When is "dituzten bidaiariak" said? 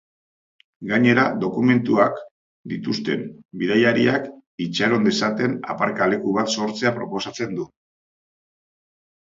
2.73-4.27